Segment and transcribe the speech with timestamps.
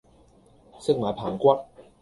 [0.79, 1.59] 食埋棚骨